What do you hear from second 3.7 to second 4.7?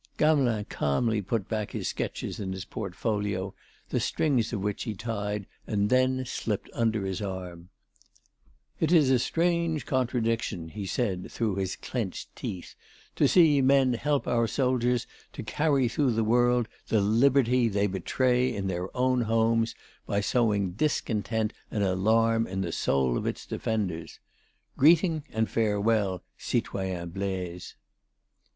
the strings of